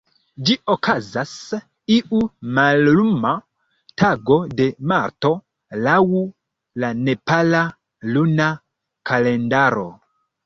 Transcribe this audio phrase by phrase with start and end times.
[0.49, 1.33] Ĝi okazas
[1.95, 2.21] iu
[2.59, 3.33] malluma
[4.03, 5.31] tago de marto,
[5.89, 5.99] laŭ
[6.85, 7.61] la nepala
[8.17, 8.49] luna
[9.11, 9.85] kalendaro.